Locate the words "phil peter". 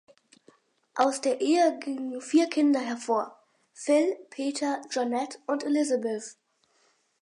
3.71-4.81